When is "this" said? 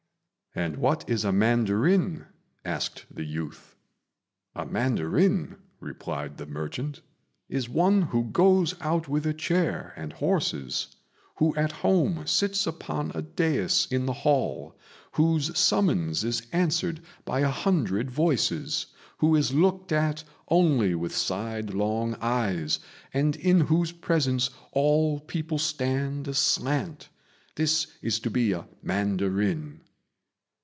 27.55-27.87